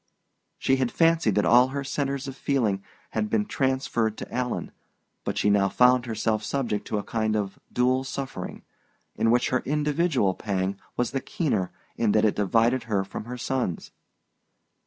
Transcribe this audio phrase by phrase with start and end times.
[0.57, 4.71] She had fancied that all her centres of feeling had been transferred to Alan;
[5.23, 8.63] but she now found herself subject to a kind of dual suffering,
[9.15, 13.37] in which her individual pang was the keener in that it divided her from her
[13.37, 13.91] son's.